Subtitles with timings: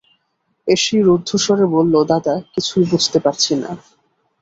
[0.67, 3.71] এসেই রুদ্ধস্বরে বললে, দাদা, কিছুই বুঝতে পারছি নে।